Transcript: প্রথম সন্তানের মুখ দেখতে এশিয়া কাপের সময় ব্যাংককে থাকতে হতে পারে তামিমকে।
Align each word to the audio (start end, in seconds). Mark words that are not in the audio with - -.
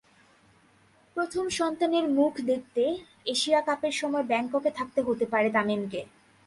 প্রথম 1.15 1.45
সন্তানের 1.49 2.05
মুখ 2.09 2.33
দেখতে 2.41 2.83
এশিয়া 3.25 3.59
কাপের 3.61 3.91
সময় 3.91 4.23
ব্যাংককে 4.23 4.71
থাকতে 4.71 4.99
হতে 5.01 5.25
পারে 5.25 5.49
তামিমকে। 5.49 6.01